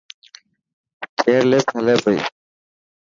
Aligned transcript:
چيئرلفٽ 1.19 1.67
هلي 1.75 1.95
پئي 2.03 2.17